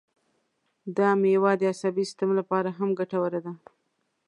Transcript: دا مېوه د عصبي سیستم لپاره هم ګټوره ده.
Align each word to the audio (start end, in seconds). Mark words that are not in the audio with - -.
دا 0.97 1.09
مېوه 1.21 1.51
د 1.57 1.61
عصبي 1.71 2.03
سیستم 2.09 2.29
لپاره 2.39 2.69
هم 2.77 2.89
ګټوره 2.99 3.39
ده. 3.45 3.53